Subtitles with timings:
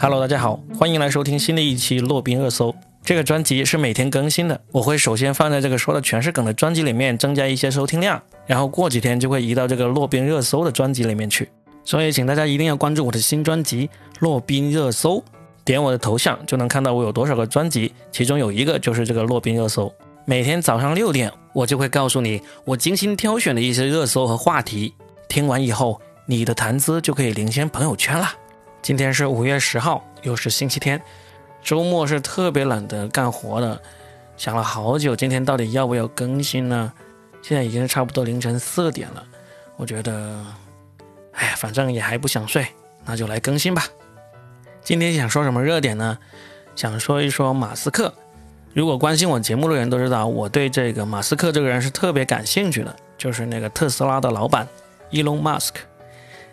[0.00, 2.72] Hello，大家好，欢迎来收听新的一期洛宾热搜。
[3.02, 11.48] 这个专辑是每天更新的，我会首先放在这个说的全是梗的专辑里面增加一些收听量，然后过几天就会移到这个洛宾热搜的专辑里面去。
[11.82, 13.88] 所以请大家一定要关注我的新专辑
[14.20, 15.16] 《洛宾热搜》，
[15.64, 19.92] 点我的头像就能看到我有多少个专辑，其中有一个就是这个洛宾热搜。
[20.24, 24.94] 每天早上六点，我就会告诉你我精心挑选的一些热搜和话题。
[25.28, 28.28] 听完以后，你的谈资就可以领先朋友圈了。
[28.80, 31.00] 今天是五月十号，又是星期天，
[31.62, 33.80] 周末是特别懒得干活的。
[34.36, 36.92] 想了好久，今天到底要不要更新呢？
[37.42, 39.22] 现在已经差不多凌晨四点了，
[39.76, 40.44] 我觉得，
[41.32, 42.66] 哎呀，反正也还不想睡，
[43.04, 43.84] 那就来更新吧。
[44.82, 46.16] 今天想说什么热点呢？
[46.74, 48.14] 想说一说马斯克。
[48.72, 54.66] 如果关心我节目的人都知道，我对这个马斯克这个人是特别感兴趣的，就是那个特斯拉的老板
[55.10, 55.74] ，Elon Musk。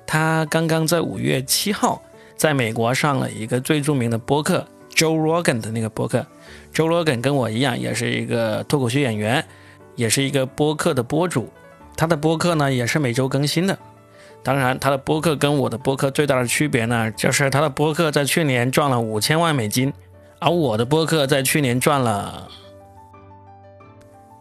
[0.08, 2.02] 他刚刚在五月七号。
[2.36, 6.26] 在美国上了一个最著名的播客 Joe Rogan 的那个播客
[6.74, 9.44] ，Joe Rogan 跟我一样，也是一个脱口秀演员，
[9.96, 11.52] 也是一个播客的播主。
[11.98, 13.78] 他的播客呢也是每周更新的。
[14.44, 19.92] 当然，他的播客跟我的播客最大的区别呢，就是他的播客在去年赚了五千万美金，
[20.40, 22.48] 而我的播客在去年赚了……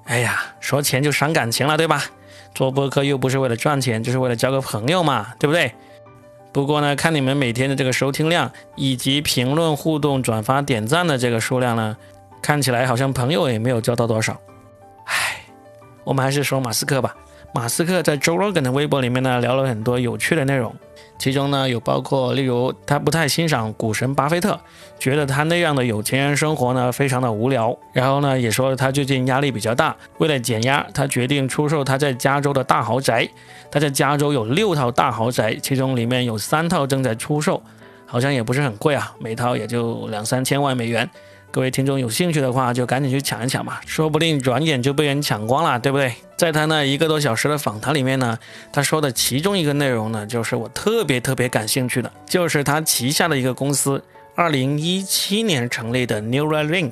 [0.05, 2.05] 哎呀，说钱就伤感情了，对吧？
[2.55, 5.73] 做播客又不是为了赚钱，就是为了交个朋友嘛，对不对？
[6.55, 11.97] 不过呢，看你们每天的这个收听量以及评论、互动、转发、点赞的这个数量呢，
[12.41, 14.41] 看起来好像朋友也没有交到多少。
[15.07, 15.45] 唉，
[16.05, 17.17] 我们还是说马斯克吧。
[17.53, 20.73] 马斯克在 Joe Rogan 的微博里面呢，聊了很多有趣的内容。
[21.17, 24.59] 其中呢，有包括例如他不太欣赏股神巴菲特，
[24.99, 27.75] 觉得他那样的有钱人生活呢非常的无聊。
[27.93, 33.29] 然后呢，也说他最近压力比较大，为了减压，他决定出售他在加州的大豪宅。
[33.71, 37.63] 他在加州有六套大豪宅，其中里面有三套正在出售，
[38.07, 41.09] 好像也不是很贵啊，每套也就两三千万美元。
[41.55, 46.13] 各位听众有兴趣的话，就赶紧去抢一抢吧，说不定转眼就被人抢光了，对不对？
[46.37, 48.37] 在他那一个多小时的访谈里面呢，
[48.73, 54.03] 他说的其中一个内容呢，就是我特别特别感兴趣的，就是他旗下的一个公司，
[54.35, 56.91] 二零一七年成立的 Neuralink，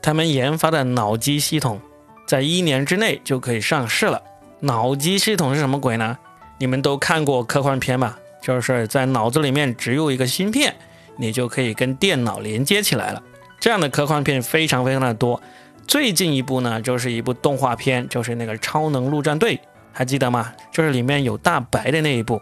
[0.00, 1.80] 他们研发的脑机系统，
[2.24, 4.22] 在一年之内就可以上市了。
[4.60, 6.16] 脑机系统是什么鬼呢？
[6.60, 8.16] 你们都看过科幻片吧？
[8.40, 10.72] 就是在脑子里面植入一个芯片，
[11.16, 13.20] 你就可以跟电脑连接起来了。
[13.60, 15.40] 这样的科幻片非常非常的多，
[15.86, 19.56] 最近一部呢就是一部动画片，就是那个《超能陆战队》，
[19.92, 20.52] 还记得吗？
[20.70, 22.40] 就是里面有大白的那一部，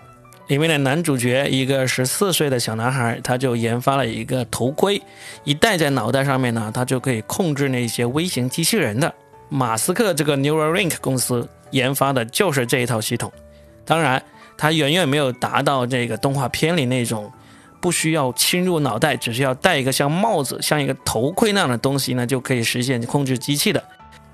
[0.48, 5.00] 里面的男主角一个十四岁的小男孩，他就研发了一个头盔，
[5.44, 9.12] 一戴在脑袋上面呢，他就可以控制那些微型机器人的。
[9.48, 13.30] 马斯克这个 Neuralink 公司研发的就是这一套系统，
[13.84, 14.20] 当然，
[14.56, 17.30] 它远远没有达到这个动画片里那种。
[17.82, 23.82] 不需要侵入脑袋，只需要戴一个像帽子、像一个头盔那样的东西呢，就可以实现控制机器的。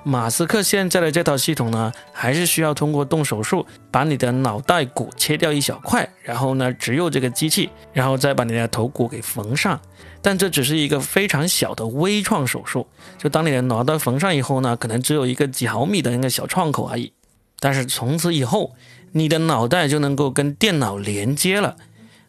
[0.04, 9.80] 马斯克现在的这套系统呢，还是需要通过动手术把你的脑袋骨切掉一小块，然后呢植入这个机器，然后再把你的头骨给缝上。
[10.20, 12.86] 但这只是一个非常小的微创手术，
[13.16, 17.12] 就当你的脑袋缝上以后呢，可能只有一个几毫米的那个小创口而已。
[17.60, 18.74] 但是从此以后，
[19.12, 21.76] 你的脑袋就能够跟电脑连接了。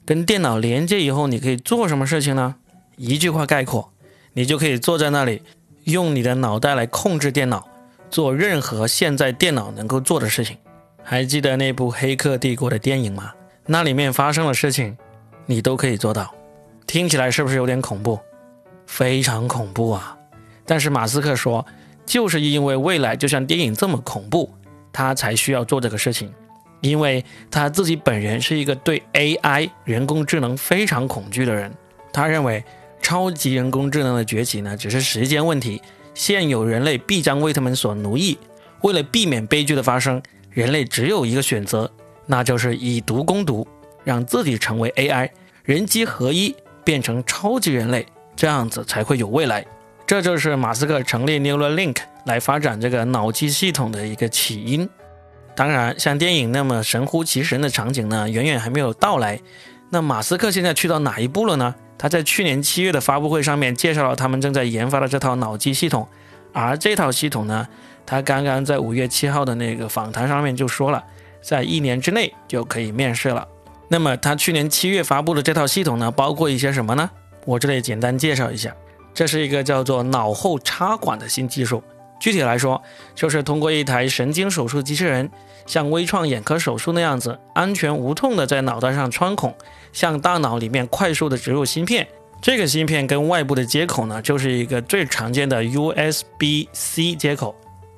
[0.10, 2.56] 跟电脑连接以后，你可以做什么事情呢？
[2.96, 3.92] 一句话概括，
[4.34, 5.44] 你就可以坐在那里，
[5.84, 7.68] 用你的脑袋来控制电脑，
[8.10, 10.58] 做任何现在电脑能够做的事情。
[11.04, 13.34] 还记得那部《黑客帝国》的电影吗？
[13.68, 14.98] 那里面发生的事情，
[15.46, 16.34] 你都可以做到。
[16.88, 18.20] 听起来是不是有点恐怖？
[18.88, 20.18] 非常恐怖啊！
[20.66, 21.64] 但是马斯克说，
[22.04, 24.52] 就是因为未来就像电影这么恐怖，
[24.92, 26.34] 他才需要做这个事情。
[26.82, 31.74] 因为他自己本人是一个对 AI 人工智能非常恐惧的人，
[32.12, 32.64] 他认为
[33.02, 35.82] 超级人工智能的崛起呢只是时间问题，
[36.14, 38.38] 现有人类必将为他们所奴役。
[38.82, 41.92] 为了避免悲剧的发生，人类只有一个选择，
[42.26, 43.68] 那就是以毒攻毒，
[44.04, 45.30] 让自己成为 AI，
[45.64, 48.06] 人机合一，变成超级人类，
[48.36, 49.66] 这样子才会有未来。
[50.08, 54.90] 这就是马斯克成立 Neuralink 来发展这个脑机系统的一个起因。
[55.60, 59.38] 当然，像电影那么神乎其神的场景呢，远远还没有到来。
[59.90, 61.76] 那马斯克现在去到哪一步了呢？
[61.98, 66.08] 他在去年七月的发布会上面介绍了他们正在研发的这套脑机系统，
[66.54, 67.68] 而这套系统呢，
[68.06, 71.04] 他刚刚在五月七号的那个访谈上面就说了，
[71.42, 73.46] 在一年之内就可以面世了。
[73.90, 77.10] 那么他去年七月发布的这套系统呢，包括一些什么呢？
[77.44, 78.74] 我这里简单介绍一下，
[79.14, 81.84] 这是一个叫做脑后插管的新技术。
[82.20, 82.82] 具体来说，
[83.16, 85.30] 就是通过一台神经手术机器人，
[85.66, 89.56] 像微创眼科手术那样子，安全无痛的在脑袋上穿孔，
[89.94, 92.08] 向大脑里面快速的植入芯片，
[92.42, 97.56] 这个芯片跟外部的接口呢，就是一个最常见的 USB-C 接口。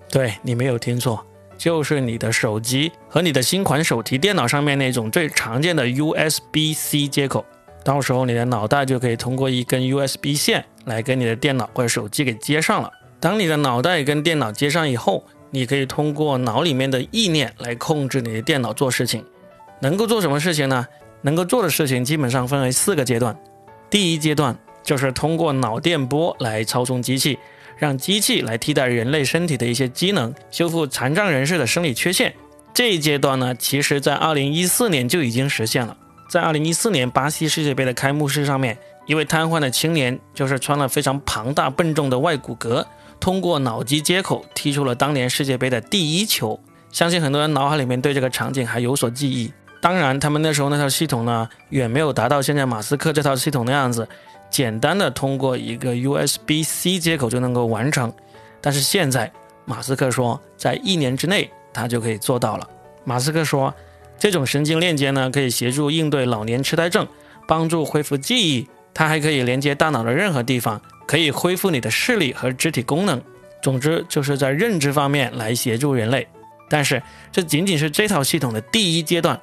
[0.10, 1.26] 对你没有听错，
[1.58, 7.46] 就是你的手机和你的新款手提电脑上面那种最常见的 USB-C 接口。
[7.84, 12.92] 到时候你的脑袋就可以通过一根 USB 线来跟你的电脑或者手机给接上了。
[13.22, 19.24] 当你的脑袋跟电脑接上以后，你可以通过脑里面的意念来控制你的电脑做事情。
[19.80, 20.88] 能够做什么事情呢？
[21.22, 23.40] 能够做的事情基本上分为四个阶段。
[23.92, 27.38] 第一阶段就是通过脑电波来操纵机器，
[27.78, 32.34] 让机器来替代人类身体的一些机能，修复残障人士的生理缺陷。
[32.74, 35.96] 这一阶段呢，其实在二零一四年就已经实现了。
[36.28, 42.84] 在二零一四年巴西世界杯的开幕式上面，一位瘫痪的青年就是穿了非常庞大笨重的外骨骼，
[43.22, 46.60] 通过脑机接口踢出了当年世界杯的第一球。
[46.92, 49.54] 相信很多人脑海里面对这个场景还有所记忆。
[49.80, 54.06] 当然，他们那时候那套系统呢，远没有达到现在马斯克这套系统的样子，
[54.50, 58.12] 简单的通过一个 USB-C 接口就能够完成。
[58.60, 59.32] 但是现在，
[59.64, 62.68] 马斯克说，在一年之内他就可以做到了。
[63.06, 63.74] 马斯克说。
[64.20, 67.08] 这种神经链接呢，可以协助应对老年痴呆症，
[67.48, 68.68] 帮助恢复记忆。
[68.94, 70.80] 它还可以连接大脑的任何地方，
[71.12, 73.22] 可以恢复你的视力和肢体功能。
[73.62, 76.26] 总之，就是在认知方面来协助人类。
[76.70, 77.04] 但是，
[77.34, 79.38] 这仅仅是这套系统的第一阶段。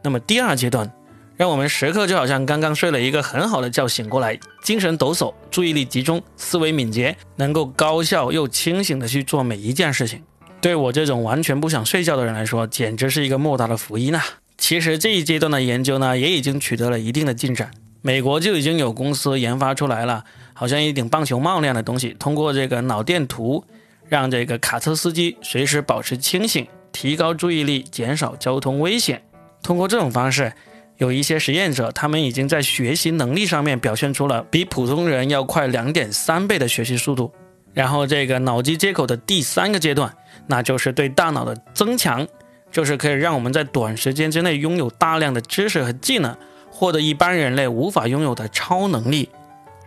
[0.00, 0.88] 那么，第二阶段，
[1.36, 10.22] 让我们时刻就好像刚刚睡了一个很好的觉醒过来，精神抖擞，注意力集中，思维敏捷，能够高效又清醒的去做每一件事情。
[10.60, 14.22] 对我这种完全不想睡觉的人来说，简直是一个莫大的福音呐！
[14.56, 17.72] 其实这一阶段的研究呢，也已经取得了一定的进展。
[18.00, 20.24] 美国就已经有公司研发出来了，
[20.58, 23.62] 好像一顶棒球帽那样的东西，通过这个脑电图，
[24.08, 29.22] 让这个卡车司机随时保持清醒，提高注意力，减少交通危险。
[29.62, 30.52] 通过这种方式，
[30.96, 37.32] 有一些实验者，他们已经在学习能力上面表现出了比普通人要快两点三倍的学习速度。
[37.72, 40.12] 然后这个脑机接口的第三个阶段。
[40.48, 42.26] 那就是对大脑的增强，
[42.72, 46.36] 就是可以让我们在短时间之内拥有大量的知识和技能，
[46.68, 49.28] 获得一般人类无法拥有的超能力。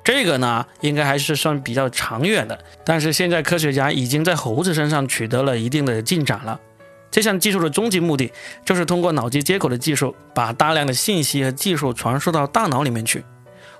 [0.04, 2.58] 这个呢，应该还是算比较长远的。
[2.84, 6.60] 但是现在科学家已经在猴子身上取得了一定的进展了。
[7.12, 8.32] 这项技术的终极目的，
[8.66, 13.24] 就是通过脑机接口的技术，把大量的信息和技术传输到大脑里面去，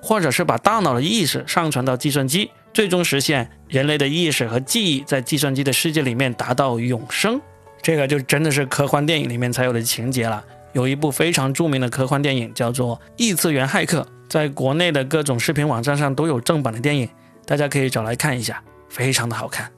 [0.02, 2.52] 或者是把大脑的意识上传到计算机。
[2.74, 7.42] 最终实现人类的意识和记忆在计算机的世界里面达到永生，
[7.82, 10.44] 这个就真的是科幻电影里面才有的情节了。
[10.74, 17.10] 有一部非常著名的科幻电影叫做《异次元骇客》，在国内的各种视频网站上都有正版的电影，
[17.46, 19.70] 大家可以找来看一下，非常的好看。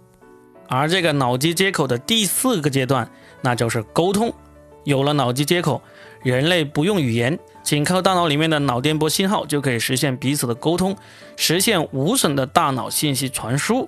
[0.68, 3.10] 而这个脑机接口的第四个阶段，
[3.42, 4.34] 那就是沟通。
[4.84, 5.81] 有了脑机接口，
[6.24, 7.38] 人类不用语言。
[7.63, 10.95] 仅靠大脑里面的脑电波信号就可以实现彼此的沟通，
[11.38, 13.88] 实现无损的大脑信息传输。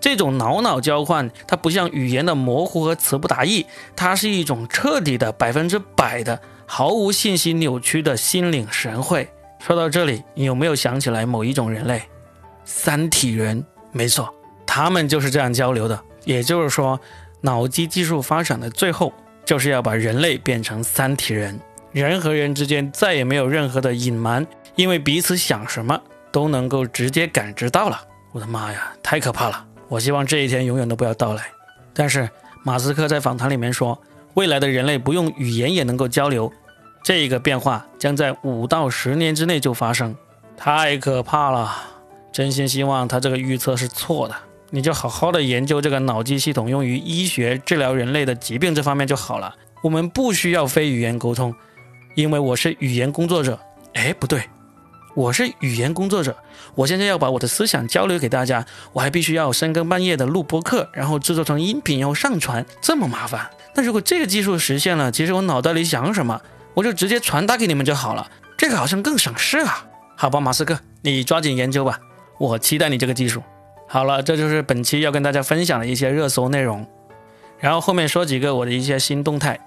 [0.00, 3.66] 这种脑脑交换，它不像语言的模糊和词不达意，
[3.96, 9.28] 它是一种彻底的百分之百的毫无信息扭曲的心领神会。
[9.60, 12.02] 说到这里，你有没有想起来某一种人类？
[12.64, 14.32] 三体人，没错，
[14.64, 16.00] 他们就是这样交流的。
[16.24, 17.00] 也就是说，
[17.40, 19.12] 脑机技术发展的最后，
[19.44, 21.58] 就是要把人类变成三体人。
[21.90, 24.46] 人和人之间再也没有任何的隐瞒，
[24.76, 25.98] 因为彼此想什么
[26.30, 28.00] 都能够直接感知到了。
[28.32, 29.64] 我的妈呀，太可怕了！
[29.88, 31.44] 我希望这一天永远都不要到来。
[31.92, 32.28] 但是
[32.62, 33.98] 马斯克在访谈里面说，
[34.34, 36.52] 未来的人类不用语言也能够交流，
[37.02, 40.14] 这一个变化将在五到十年之内就发生，
[40.56, 41.74] 太可怕了！
[42.30, 44.34] 真心希望他这个预测是错的。
[44.70, 49.54] 你就好好的研究这个脑机系统用于医学治疗人类的疾病这方面就好了。
[49.82, 51.54] 我们不需要非语言沟通。
[52.14, 53.56] 因为我是语言工作者，
[53.92, 54.42] 哎，不对，
[55.18, 56.36] 我是语言工作者。
[56.76, 63.50] 我现在要把我的思想交流给大家，我还必须要深更半夜的录播课，然后制作成音频，然后上传，这么麻烦。
[63.74, 66.40] 那如果这个技术实现了，其实我脑袋里想什么，
[66.72, 68.30] 我就直接传达给你们就好了。
[68.56, 69.84] 这个好像更省事啊。
[70.14, 71.98] 好吧，马斯克，你抓紧研究吧，
[72.38, 73.42] 我期待你这个技术。
[73.88, 76.86] 好了，这就是本期要跟大家分享的一些热搜内容，
[77.58, 79.58] 然后后面说几个我的一些新动态。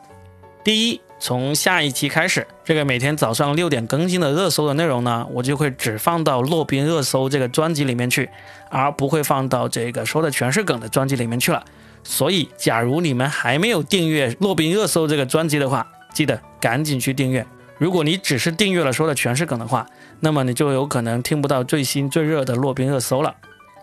[0.64, 1.02] 第一。
[1.22, 8.28] 从下一期开始，这个每天早上六点更新的热搜的内容呢，我就会只放到洛宾热搜这个专辑里面去，
[8.72, 11.64] 而不会放到这个说的全是梗的专辑里面去了。
[12.04, 17.46] 所以，假如你们还没有订阅洛宾热搜这个专辑的话，记得赶紧去订阅。
[17.78, 19.86] 如果你只是订阅了说的全是梗的话，
[20.22, 23.36] 那么你就有可能听不到最新最热的洛宾热搜了。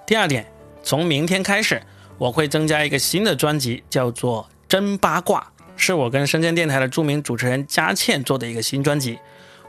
[0.04, 0.44] 第二点，
[0.82, 1.80] 从明天开始，
[2.18, 5.52] 我会增加一个新的专辑，叫做真八卦。
[5.78, 9.18] 是我跟深圳电台的著名主持人佳倩做的一个新专辑。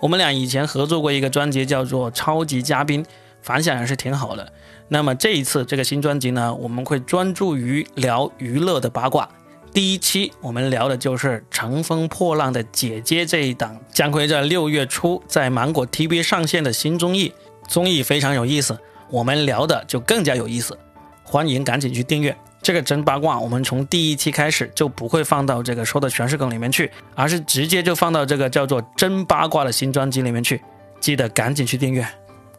[0.02, 3.04] 我们俩以前合作过一个专辑，叫做《超级嘉宾》，
[3.42, 4.52] 反响还是挺好的。
[4.88, 9.30] 那么这一次这个新专辑呢，我们会专注于聊娱乐的八卦。
[9.72, 17.32] 第一期我们聊的就是《乘风破浪的姐姐》这一档将会在六月初在芒果 TV 上线的新综艺，
[17.68, 18.76] 综艺非常有意思，
[19.12, 20.76] 我们聊的就更加有意思，
[21.24, 22.36] 欢迎赶紧去订阅。
[22.62, 30.62] 这个真八卦，我们从第一期开始就不会放到这个说的全是梗里面去，而是直接就放到这个叫做真八卦的新专辑里面去，
[31.00, 32.06] 记得赶紧去订阅。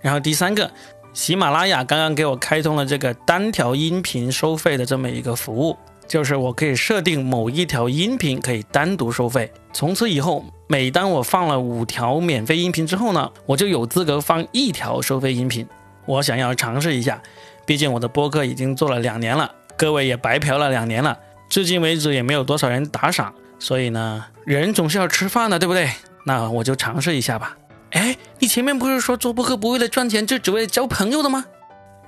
[0.00, 0.70] 然后第三个，
[1.12, 5.76] 喜马拉雅刚刚给我开通了这个单条音频收费的这么一个服务，
[6.08, 15.66] 就是我可以设定某一条音频可以单独收费，从此以后，每当我放了五条免费音频之后呢，我就有资格放一条收费音频。
[16.06, 17.22] 我想要尝试一下，
[17.66, 19.52] 毕竟我的播客已经做了两年了。
[19.80, 21.18] 各位也白嫖了两年了，
[21.48, 25.90] 至今为止也没有多少人打赏，所以呢，人总是要吃饭的，对不对？
[26.26, 27.56] 那我就尝试一下吧。
[27.92, 31.46] 哎，你前面不是说做播客不为了赚钱，就只为了交朋友的吗？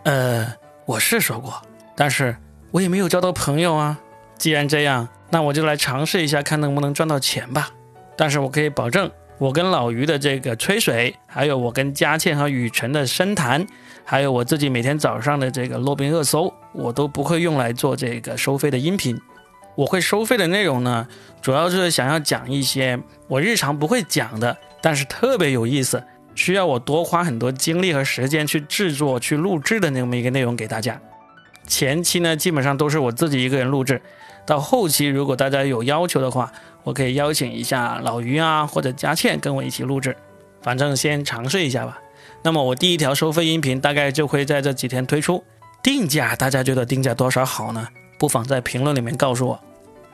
[0.03, 0.53] 呃，
[0.85, 1.63] 我是说过，
[1.97, 2.37] 但是
[2.73, 3.99] 我也没有交到朋友啊。
[4.37, 7.71] 既然这样，那我就来尝试一下，看能不能赚到钱吧。
[8.19, 9.11] 但是我可以保证。
[9.43, 13.67] 我跟老于的这个吹水，还有我跟佳倩和雨辰的深谈，
[14.05, 19.21] 还有我自己每天早上的这个洛宾热搜，我都不会用来做这个收费的音频。
[19.75, 21.09] 我会收费的内容呢，
[21.41, 22.97] 主要是想要讲一些
[23.27, 26.01] 我日常不会讲的，但是特别有意思，
[26.37, 31.01] 需要我多花很多精力和时间去制作、去录制的那么一个内容给大家。
[31.67, 34.01] 前期呢，基本上都是我自己一个人录制，
[34.45, 36.53] 到后期如果大家有要求的话。
[36.85, 40.17] 我可以邀请一下老于啊，或者佳倩跟我一起录制，
[40.63, 41.97] 反正先尝试一下吧。
[42.43, 45.45] 那么我第一条收费音频大概就会在这几天推出，
[45.81, 47.87] 定价大家觉得定价多少好呢？
[48.19, 49.61] 不妨在评论里面告诉我。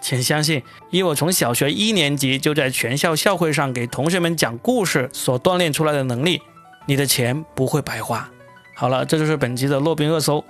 [0.02, 6.42] 请相信，以我从小学一年级就在全校校会上给同学们讲故事所锻炼出来的能力，
[6.84, 8.28] 你的钱不会白花。
[8.74, 10.44] 好了，这就是本期的洛宾热搜。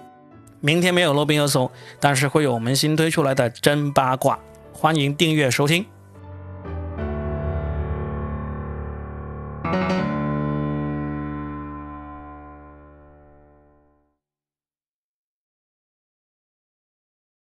[0.61, 4.38] 明天没有罗宾和松，但是会有我们新推出来的真八卦，
[4.73, 5.87] 欢迎订阅收听。